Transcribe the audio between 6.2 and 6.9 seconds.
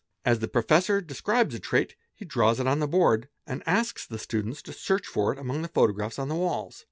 the walls.